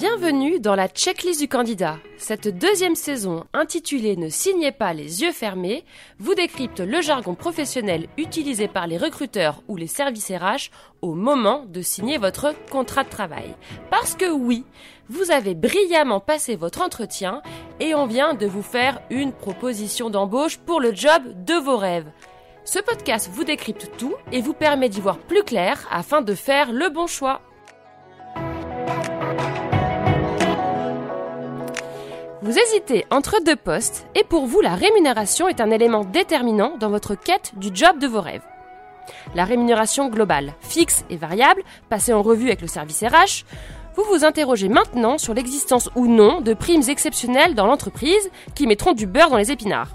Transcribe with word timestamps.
Bienvenue 0.00 0.60
dans 0.60 0.74
la 0.74 0.88
checklist 0.88 1.40
du 1.40 1.48
candidat. 1.48 1.98
Cette 2.16 2.48
deuxième 2.48 2.94
saison, 2.94 3.44
intitulée 3.52 4.16
Ne 4.16 4.30
signez 4.30 4.72
pas 4.72 4.94
les 4.94 5.20
yeux 5.20 5.32
fermés, 5.32 5.84
vous 6.18 6.34
décrypte 6.34 6.80
le 6.80 7.02
jargon 7.02 7.34
professionnel 7.34 8.06
utilisé 8.16 8.66
par 8.66 8.86
les 8.86 8.96
recruteurs 8.96 9.62
ou 9.68 9.76
les 9.76 9.86
services 9.86 10.30
RH 10.30 10.70
au 11.02 11.14
moment 11.14 11.66
de 11.66 11.82
signer 11.82 12.16
votre 12.16 12.54
contrat 12.70 13.04
de 13.04 13.10
travail. 13.10 13.54
Parce 13.90 14.14
que 14.14 14.30
oui, 14.30 14.64
vous 15.10 15.30
avez 15.30 15.54
brillamment 15.54 16.20
passé 16.20 16.56
votre 16.56 16.80
entretien 16.80 17.42
et 17.78 17.94
on 17.94 18.06
vient 18.06 18.32
de 18.32 18.46
vous 18.46 18.62
faire 18.62 19.00
une 19.10 19.32
proposition 19.32 20.08
d'embauche 20.08 20.56
pour 20.58 20.80
le 20.80 20.94
job 20.94 21.22
de 21.44 21.54
vos 21.54 21.76
rêves. 21.76 22.10
Ce 22.64 22.78
podcast 22.78 23.30
vous 23.32 23.44
décrypte 23.44 23.90
tout 23.96 24.14
et 24.32 24.42
vous 24.42 24.52
permet 24.52 24.88
d'y 24.88 25.00
voir 25.00 25.18
plus 25.18 25.42
clair 25.42 25.88
afin 25.90 26.20
de 26.20 26.34
faire 26.34 26.72
le 26.72 26.90
bon 26.90 27.06
choix. 27.06 27.40
Vous 32.42 32.58
hésitez 32.58 33.06
entre 33.10 33.42
deux 33.44 33.56
postes 33.56 34.06
et 34.14 34.24
pour 34.24 34.46
vous 34.46 34.60
la 34.60 34.74
rémunération 34.74 35.48
est 35.48 35.60
un 35.60 35.70
élément 35.70 36.04
déterminant 36.04 36.76
dans 36.78 36.90
votre 36.90 37.14
quête 37.14 37.52
du 37.56 37.70
job 37.72 37.98
de 37.98 38.06
vos 38.06 38.20
rêves. 38.20 38.44
La 39.34 39.44
rémunération 39.44 40.08
globale, 40.08 40.54
fixe 40.60 41.04
et 41.10 41.16
variable, 41.16 41.62
passée 41.88 42.12
en 42.12 42.22
revue 42.22 42.48
avec 42.48 42.60
le 42.60 42.66
service 42.66 43.02
RH, 43.02 43.44
vous 43.96 44.04
vous 44.04 44.24
interrogez 44.24 44.68
maintenant 44.68 45.18
sur 45.18 45.34
l'existence 45.34 45.90
ou 45.96 46.06
non 46.06 46.40
de 46.40 46.54
primes 46.54 46.88
exceptionnelles 46.88 47.54
dans 47.54 47.66
l'entreprise 47.66 48.30
qui 48.54 48.66
mettront 48.66 48.92
du 48.92 49.06
beurre 49.06 49.30
dans 49.30 49.36
les 49.36 49.50
épinards. 49.50 49.90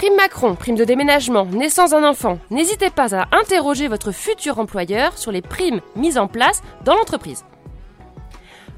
Prime 0.00 0.16
Macron, 0.16 0.54
prime 0.54 0.76
de 0.76 0.84
déménagement, 0.84 1.44
naissance 1.44 1.90
d'un 1.90 2.04
enfant, 2.04 2.38
n'hésitez 2.50 2.88
pas 2.88 3.14
à 3.14 3.28
interroger 3.36 3.86
votre 3.86 4.12
futur 4.12 4.58
employeur 4.58 5.18
sur 5.18 5.30
les 5.30 5.42
primes 5.42 5.82
mises 5.94 6.16
en 6.16 6.26
place 6.26 6.62
dans 6.86 6.94
l'entreprise. 6.94 7.44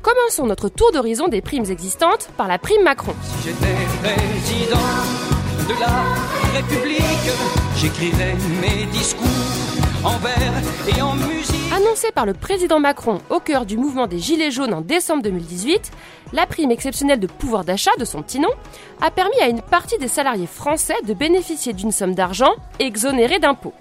Commençons 0.02 0.46
notre 0.46 0.68
tour 0.68 0.90
d'horizon 0.90 1.28
des 1.28 1.40
primes 1.40 1.70
existantes 1.70 2.28
par 2.36 2.48
la 2.48 2.58
prime 2.58 2.82
Macron. 2.82 3.14
Si 3.22 3.50
j'étais 3.50 3.76
président 4.02 4.88
de 5.68 5.80
la 5.80 6.58
République, 6.58 7.30
j'écrirais 7.76 8.34
mes 8.60 8.86
discours 8.86 9.28
en 10.02 10.18
vers 10.18 10.52
et 10.88 11.02
en 11.02 11.14
musique. 11.14 11.51
Annoncée 11.82 12.12
par 12.12 12.26
le 12.26 12.32
président 12.32 12.78
Macron 12.78 13.20
au 13.28 13.40
cœur 13.40 13.66
du 13.66 13.76
mouvement 13.76 14.06
des 14.06 14.20
Gilets 14.20 14.52
jaunes 14.52 14.72
en 14.72 14.82
décembre 14.82 15.24
2018, 15.24 15.90
la 16.32 16.46
prime 16.46 16.70
exceptionnelle 16.70 17.18
de 17.18 17.26
pouvoir 17.26 17.64
d'achat 17.64 17.90
de 17.98 18.04
son 18.04 18.22
petit 18.22 18.38
nom 18.38 18.50
a 19.00 19.10
permis 19.10 19.40
à 19.40 19.48
une 19.48 19.62
partie 19.62 19.98
des 19.98 20.06
salariés 20.06 20.46
français 20.46 20.94
de 21.04 21.12
bénéficier 21.12 21.72
d'une 21.72 21.90
somme 21.90 22.14
d'argent 22.14 22.52
exonérée 22.78 23.40
d'impôts. 23.40 23.74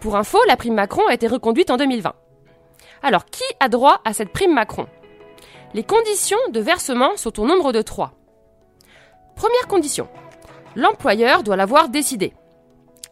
Pour 0.00 0.16
info, 0.16 0.38
la 0.48 0.56
prime 0.56 0.72
Macron 0.72 1.06
a 1.06 1.12
été 1.12 1.26
reconduite 1.26 1.70
en 1.70 1.76
2020. 1.76 2.14
Alors, 3.02 3.26
qui 3.26 3.44
a 3.60 3.68
droit 3.68 4.00
à 4.06 4.14
cette 4.14 4.32
prime 4.32 4.54
Macron? 4.54 4.86
Les 5.74 5.84
conditions 5.84 6.38
de 6.50 6.60
versement 6.60 7.10
sont 7.16 7.38
au 7.38 7.44
nombre 7.44 7.72
de 7.72 7.82
trois. 7.82 8.12
Première 9.36 9.68
condition. 9.68 10.08
L'employeur 10.76 11.42
doit 11.42 11.56
l'avoir 11.56 11.90
décidé. 11.90 12.32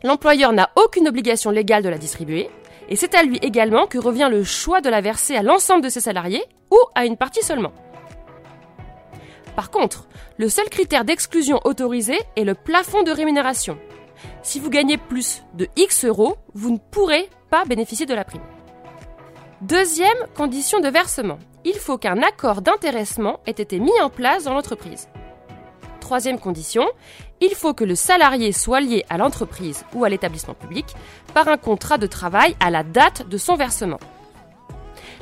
L'employeur 0.02 0.54
n'a 0.54 0.70
aucune 0.76 1.06
obligation 1.06 1.50
légale 1.50 1.82
de 1.82 1.90
la 1.90 1.98
distribuer, 1.98 2.48
et 2.90 2.96
c'est 2.96 3.14
à 3.14 3.22
lui 3.22 3.38
également 3.40 3.86
que 3.86 3.98
revient 3.98 4.28
le 4.30 4.44
choix 4.44 4.80
de 4.80 4.90
la 4.90 5.00
verser 5.00 5.36
à 5.36 5.42
l'ensemble 5.42 5.82
de 5.82 5.88
ses 5.88 6.00
salariés 6.00 6.44
ou 6.70 6.78
à 6.94 7.06
une 7.06 7.16
partie 7.16 7.42
seulement. 7.42 7.72
Par 9.56 9.70
contre, 9.70 10.08
le 10.36 10.48
seul 10.48 10.68
critère 10.68 11.04
d'exclusion 11.04 11.60
autorisé 11.64 12.18
est 12.36 12.44
le 12.44 12.54
plafond 12.54 13.02
de 13.02 13.10
rémunération. 13.10 13.78
Si 14.42 14.58
vous 14.58 14.70
gagnez 14.70 14.96
plus 14.96 15.42
de 15.54 15.68
X 15.76 16.04
euros, 16.04 16.36
vous 16.54 16.72
ne 16.72 16.78
pourrez 16.78 17.28
pas 17.50 17.64
bénéficier 17.64 18.06
de 18.06 18.14
la 18.14 18.24
prime. 18.24 18.42
Deuxième 19.60 20.26
condition 20.34 20.80
de 20.80 20.88
versement. 20.88 21.38
Il 21.64 21.74
faut 21.74 21.98
qu'un 21.98 22.22
accord 22.22 22.62
d'intéressement 22.62 23.40
ait 23.46 23.50
été 23.50 23.78
mis 23.78 24.00
en 24.00 24.08
place 24.08 24.44
dans 24.44 24.54
l'entreprise. 24.54 25.08
Troisième 26.10 26.40
condition, 26.40 26.88
il 27.40 27.54
faut 27.54 27.72
que 27.72 27.84
le 27.84 27.94
salarié 27.94 28.50
soit 28.50 28.80
lié 28.80 29.04
à 29.08 29.16
l'entreprise 29.16 29.84
ou 29.94 30.04
à 30.04 30.08
l'établissement 30.08 30.54
public 30.54 30.86
par 31.34 31.46
un 31.46 31.56
contrat 31.56 31.98
de 31.98 32.08
travail 32.08 32.56
à 32.58 32.68
la 32.68 32.82
date 32.82 33.28
de 33.28 33.38
son 33.38 33.54
versement. 33.54 34.00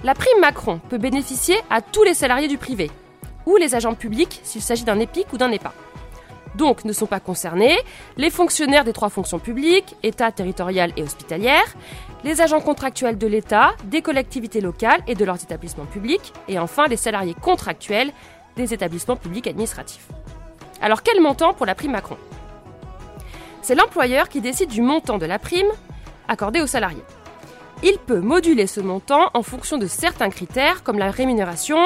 La 0.02 0.14
prime 0.14 0.40
Macron 0.40 0.80
peut 0.88 0.96
bénéficier 0.96 1.56
à 1.68 1.82
tous 1.82 2.04
les 2.04 2.14
salariés 2.14 2.48
du 2.48 2.56
privé 2.56 2.90
ou 3.44 3.58
les 3.58 3.74
agents 3.74 3.92
publics 3.92 4.40
s'il 4.44 4.62
s'agit 4.62 4.84
d'un 4.84 4.98
EPIC 4.98 5.30
ou 5.34 5.36
d'un 5.36 5.52
EPA. 5.52 5.74
Donc 6.54 6.86
ne 6.86 6.94
sont 6.94 7.04
pas 7.04 7.20
concernés 7.20 7.76
les 8.16 8.30
fonctionnaires 8.30 8.84
des 8.84 8.94
trois 8.94 9.10
fonctions 9.10 9.38
publiques, 9.38 9.94
État, 10.02 10.32
territorial 10.32 10.94
et 10.96 11.02
hospitalière, 11.02 11.66
les 12.24 12.40
agents 12.40 12.62
contractuels 12.62 13.18
de 13.18 13.26
l'État, 13.26 13.74
des 13.84 14.00
collectivités 14.00 14.62
locales 14.62 15.02
et 15.06 15.14
de 15.14 15.24
leurs 15.26 15.42
établissements 15.42 15.84
publics, 15.84 16.32
et 16.48 16.58
enfin 16.58 16.86
les 16.86 16.96
salariés 16.96 17.36
contractuels 17.38 18.10
des 18.56 18.72
établissements 18.72 19.16
publics 19.16 19.46
administratifs. 19.46 20.08
Alors 20.80 21.02
quel 21.02 21.20
montant 21.20 21.54
pour 21.54 21.66
la 21.66 21.74
prime 21.74 21.92
Macron? 21.92 22.16
C'est 23.62 23.74
l'employeur 23.74 24.28
qui 24.28 24.40
décide 24.40 24.70
du 24.70 24.80
montant 24.80 25.18
de 25.18 25.26
la 25.26 25.38
prime 25.38 25.70
accordée 26.28 26.60
aux 26.60 26.66
salariés. 26.66 27.04
Il 27.82 27.98
peut 27.98 28.20
moduler 28.20 28.66
ce 28.66 28.80
montant 28.80 29.30
en 29.34 29.42
fonction 29.42 29.78
de 29.78 29.86
certains 29.86 30.30
critères 30.30 30.82
comme 30.82 30.98
la 30.98 31.10
rémunération, 31.10 31.78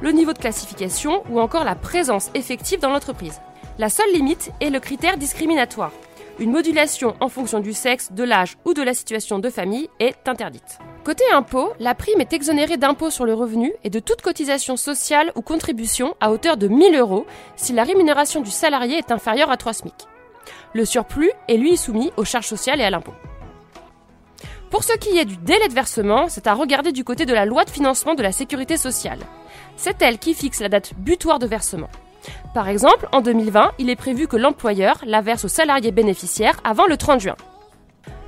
le 0.00 0.10
niveau 0.10 0.32
de 0.32 0.38
classification 0.38 1.22
ou 1.30 1.40
encore 1.40 1.64
la 1.64 1.76
présence 1.76 2.30
effective 2.34 2.80
dans 2.80 2.90
l'entreprise. 2.90 3.40
La 3.78 3.88
seule 3.88 4.12
limite 4.12 4.50
est 4.60 4.70
le 4.70 4.80
critère 4.80 5.16
discriminatoire. 5.16 5.92
Une 6.38 6.50
modulation 6.50 7.14
en 7.20 7.28
fonction 7.28 7.60
du 7.60 7.72
sexe, 7.72 8.12
de 8.12 8.24
l'âge 8.24 8.56
ou 8.64 8.74
de 8.74 8.82
la 8.82 8.94
situation 8.94 9.38
de 9.38 9.50
famille 9.50 9.88
est 10.00 10.28
interdite. 10.28 10.78
Côté 11.06 11.22
impôt, 11.32 11.72
la 11.78 11.94
prime 11.94 12.20
est 12.20 12.32
exonérée 12.32 12.78
d'impôt 12.78 13.10
sur 13.10 13.26
le 13.26 13.32
revenu 13.32 13.72
et 13.84 13.90
de 13.90 14.00
toute 14.00 14.22
cotisation 14.22 14.76
sociale 14.76 15.30
ou 15.36 15.40
contribution 15.40 16.16
à 16.18 16.32
hauteur 16.32 16.56
de 16.56 16.66
1000 16.66 16.96
euros 16.96 17.26
si 17.54 17.72
la 17.72 17.84
rémunération 17.84 18.40
du 18.40 18.50
salarié 18.50 18.98
est 18.98 19.12
inférieure 19.12 19.52
à 19.52 19.56
3 19.56 19.72
SMIC. 19.72 19.94
Le 20.74 20.84
surplus 20.84 21.30
est 21.46 21.58
lui 21.58 21.76
soumis 21.76 22.10
aux 22.16 22.24
charges 22.24 22.48
sociales 22.48 22.80
et 22.80 22.84
à 22.84 22.90
l'impôt. 22.90 23.14
Pour 24.68 24.82
ce 24.82 24.94
qui 24.94 25.16
est 25.16 25.24
du 25.24 25.36
délai 25.36 25.68
de 25.68 25.74
versement, 25.74 26.26
c'est 26.28 26.48
à 26.48 26.54
regarder 26.54 26.90
du 26.90 27.04
côté 27.04 27.24
de 27.24 27.34
la 27.34 27.46
loi 27.46 27.64
de 27.64 27.70
financement 27.70 28.14
de 28.14 28.24
la 28.24 28.32
sécurité 28.32 28.76
sociale. 28.76 29.20
C'est 29.76 30.02
elle 30.02 30.18
qui 30.18 30.34
fixe 30.34 30.58
la 30.58 30.68
date 30.68 30.94
butoir 30.96 31.38
de 31.38 31.46
versement. 31.46 31.88
Par 32.52 32.68
exemple, 32.68 33.08
en 33.12 33.20
2020, 33.20 33.74
il 33.78 33.90
est 33.90 33.94
prévu 33.94 34.26
que 34.26 34.36
l'employeur 34.36 34.98
la 35.06 35.20
verse 35.20 35.44
aux 35.44 35.48
salariés 35.48 35.92
bénéficiaires 35.92 36.58
avant 36.64 36.86
le 36.88 36.96
30 36.96 37.20
juin. 37.20 37.36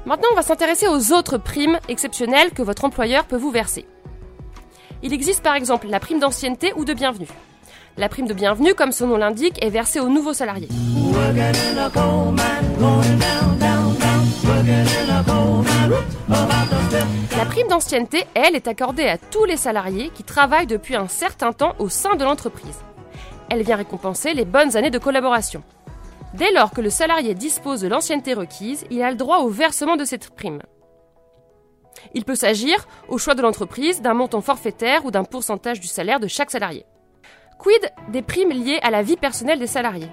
Maintenant, 0.07 0.29
on 0.33 0.37
va 0.37 0.43
s'intéresser 0.43 0.87
aux 0.89 1.13
autres 1.13 1.39
primes 1.39 1.79
exceptionnelles 1.89 2.51
que 2.53 2.63
votre 2.63 2.85
employeur 2.85 3.25
peut 3.25 3.37
vous 3.37 3.51
verser. 3.51 3.87
Il 5.03 5.13
existe 5.13 5.43
par 5.43 5.55
exemple 5.55 5.87
la 5.89 6.01
prime 6.01 6.19
d'ancienneté 6.19 6.73
ou 6.77 6.85
de 6.85 6.95
bienvenue. 6.95 7.29
La 7.97 8.09
prime 8.09 8.27
de 8.27 8.35
bienvenue, 8.35 8.75
comme 8.75 8.93
son 8.93 9.09
nom 9.09 9.17
l'indique, 9.17 9.63
est 9.65 9.71
versée 9.71 10.01
aux 10.01 10.09
nouveaux 10.09 10.33
salariés. 10.33 10.69
La 17.37 17.45
prime 17.45 17.69
d'ancienneté, 17.69 18.25
elle, 18.35 18.55
est 18.55 18.69
accordée 18.69 19.09
à 19.09 19.19
tous 19.19 19.45
les 19.45 19.57
salariés 19.57 20.11
qui 20.15 20.23
travaillent 20.23 20.67
depuis 20.67 20.97
un 20.97 21.09
certain 21.09 21.53
temps 21.53 21.75
au 21.79 21.89
sein 21.89 22.15
de 22.17 22.25
l'entreprise. 22.25 22.79
Elle 23.51 23.63
vient 23.63 23.77
récompenser 23.77 24.35
les 24.35 24.45
bonnes 24.45 24.77
années 24.77 24.91
de 24.91 24.99
collaboration. 24.99 25.63
Dès 26.39 26.53
lors 26.53 26.71
que 26.71 26.81
le 26.81 26.89
salarié 26.89 27.35
dispose 27.35 27.81
de 27.81 27.89
l'ancienneté 27.89 28.33
requise, 28.33 28.85
il 28.91 29.03
a 29.03 29.11
le 29.11 29.17
droit 29.17 29.39
au 29.39 29.49
versement 29.49 29.97
de 29.97 30.05
cette 30.05 30.31
prime. 30.31 30.63
Il 32.15 32.25
peut 32.25 32.37
s'agir, 32.37 32.87
au 33.09 33.19
choix 33.19 33.35
de 33.35 33.43
l'entreprise, 33.43 34.03
d'un 34.03 34.15
montant 34.15 34.41
forfaitaire 34.41 35.05
ou 35.05 35.11
d'un 35.11 35.25
pourcentage 35.25 35.81
du 35.81 35.89
salaire 35.89 36.21
de 36.21 36.29
chaque 36.29 36.53
salarié. 36.53 36.87
Quid 37.59 37.91
des 38.13 38.23
primes 38.23 38.53
liées 38.53 38.79
à 38.83 38.91
la 38.93 39.03
vie 39.03 39.17
personnelle 39.17 39.59
des 39.59 39.67
salariés? 39.67 40.11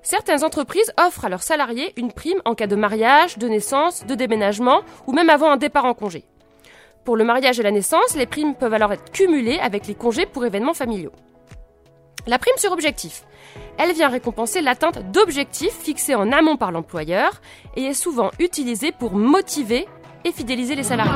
Certaines 0.00 0.44
entreprises 0.44 0.94
offrent 0.98 1.26
à 1.26 1.28
leurs 1.28 1.42
salariés 1.42 1.92
une 1.98 2.10
prime 2.10 2.40
en 2.46 2.54
cas 2.54 2.66
de 2.66 2.74
mariage, 2.74 3.36
de 3.36 3.46
naissance, 3.46 4.06
de 4.06 4.14
déménagement 4.14 4.80
ou 5.06 5.12
même 5.12 5.28
avant 5.28 5.50
un 5.50 5.58
départ 5.58 5.84
en 5.84 5.92
congé. 5.92 6.24
Pour 7.04 7.16
le 7.16 7.24
mariage 7.24 7.60
et 7.60 7.62
la 7.62 7.70
naissance, 7.70 8.16
les 8.16 8.24
primes 8.24 8.54
peuvent 8.54 8.72
alors 8.72 8.94
être 8.94 9.12
cumulées 9.12 9.58
avec 9.58 9.86
les 9.86 9.94
congés 9.94 10.24
pour 10.24 10.46
événements 10.46 10.72
familiaux. 10.72 11.12
La 12.26 12.38
prime 12.38 12.56
sur 12.56 12.72
objectif. 12.72 13.24
Elle 13.78 13.92
vient 13.92 14.08
récompenser 14.08 14.60
l'atteinte 14.60 15.10
d'objectifs 15.10 15.72
fixés 15.72 16.14
en 16.14 16.32
amont 16.32 16.56
par 16.56 16.70
l'employeur 16.70 17.40
et 17.76 17.84
est 17.84 17.94
souvent 17.94 18.30
utilisée 18.38 18.92
pour 18.92 19.14
motiver 19.14 19.86
et 20.24 20.32
fidéliser 20.32 20.74
les 20.74 20.82
salariés. 20.82 21.10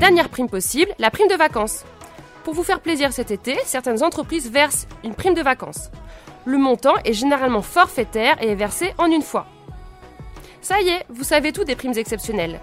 Dernière 0.00 0.28
prime 0.28 0.48
possible, 0.48 0.92
la 0.98 1.10
prime 1.10 1.28
de 1.28 1.36
vacances. 1.36 1.84
Pour 2.44 2.54
vous 2.54 2.64
faire 2.64 2.80
plaisir 2.80 3.12
cet 3.12 3.30
été, 3.30 3.56
certaines 3.64 4.02
entreprises 4.02 4.50
versent 4.50 4.88
une 5.04 5.14
prime 5.14 5.34
de 5.34 5.42
vacances. 5.42 5.90
Le 6.44 6.58
montant 6.58 6.94
est 7.04 7.12
généralement 7.12 7.62
forfaitaire 7.62 8.42
et 8.42 8.48
est 8.48 8.54
versé 8.54 8.92
en 8.98 9.06
une 9.06 9.22
fois. 9.22 9.46
Ça 10.60 10.80
y 10.80 10.88
est, 10.88 11.04
vous 11.08 11.24
savez 11.24 11.52
tout 11.52 11.64
des 11.64 11.76
primes 11.76 11.96
exceptionnelles. 11.96 12.58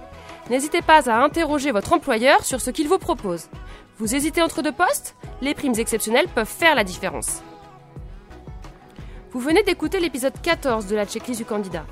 N'hésitez 0.49 0.81
pas 0.81 1.09
à 1.09 1.23
interroger 1.23 1.71
votre 1.71 1.93
employeur 1.93 2.45
sur 2.45 2.61
ce 2.61 2.69
qu'il 2.69 2.87
vous 2.87 2.99
propose. 2.99 3.49
Vous 3.97 4.13
hésitez 4.13 4.43
entre 4.43 4.61
deux 4.61 4.71
postes? 4.71 5.15
Les 5.41 5.55
primes 5.55 5.73
exceptionnelles 5.77 6.27
peuvent 6.27 6.47
faire 6.47 6.75
la 6.75 6.83
différence. 6.83 7.41
Vous 9.31 9.39
venez 9.39 9.63
d'écouter 9.63 9.99
l'épisode 9.99 10.39
14 10.41 10.85
de 10.85 10.95
la 10.95 11.05
checklist 11.05 11.39
du 11.39 11.45
candidat. 11.45 11.85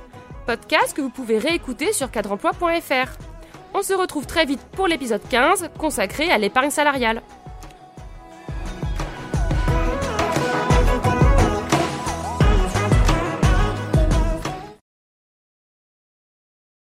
Podcast 0.45 0.93
que 0.95 1.01
vous 1.01 1.09
pouvez 1.09 1.39
réécouter 1.39 1.93
sur 1.93 2.11
cadreemploi.fr. 2.11 3.17
On 3.73 3.81
se 3.81 3.93
retrouve 3.93 4.27
très 4.27 4.45
vite 4.45 4.61
pour 4.73 4.87
l'épisode 4.87 5.21
15 5.29 5.71
consacré 5.79 6.29
à 6.29 6.37
l'épargne 6.37 6.69
salariale. 6.69 7.21